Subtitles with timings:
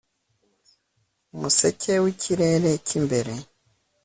[1.33, 3.33] Umuseke wikirere cyimbere